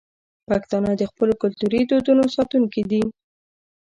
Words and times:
پښتانه 0.47 0.91
د 0.97 1.01
خپلو 1.11 1.33
کلتوري 1.41 1.81
دودونو 1.89 2.23
ساتونکي 2.35 2.83
دي. 2.89 3.01